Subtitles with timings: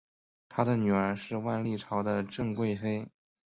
[0.49, 3.07] 他的女儿是万历朝的郑贵妃。